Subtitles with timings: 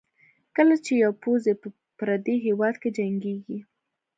[0.55, 1.67] کله چې یو پوځي په
[1.97, 3.59] پردي هېواد کې جنګېږي.